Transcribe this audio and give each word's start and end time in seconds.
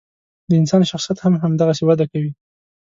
د 0.49 0.51
انسان 0.61 0.81
شخصیت 0.91 1.17
هم 1.21 1.33
همدغسې 1.43 1.83
وده 1.85 2.05
کوي. 2.11 2.31